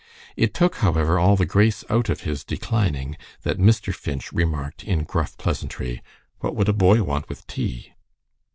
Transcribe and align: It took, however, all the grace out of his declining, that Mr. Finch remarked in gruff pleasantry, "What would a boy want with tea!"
It 0.35 0.55
took, 0.55 0.77
however, 0.77 1.19
all 1.19 1.35
the 1.35 1.45
grace 1.45 1.83
out 1.87 2.09
of 2.09 2.21
his 2.21 2.43
declining, 2.43 3.17
that 3.43 3.59
Mr. 3.59 3.93
Finch 3.93 4.33
remarked 4.33 4.83
in 4.83 5.03
gruff 5.03 5.37
pleasantry, 5.37 6.01
"What 6.39 6.55
would 6.55 6.69
a 6.69 6.73
boy 6.73 7.03
want 7.03 7.29
with 7.29 7.45
tea!" 7.45 7.93